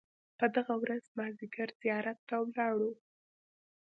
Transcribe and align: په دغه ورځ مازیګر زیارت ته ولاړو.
په 0.39 0.45
دغه 0.55 0.73
ورځ 0.83 1.03
مازیګر 1.17 1.69
زیارت 1.81 2.19
ته 2.27 2.35
ولاړو. 2.41 2.91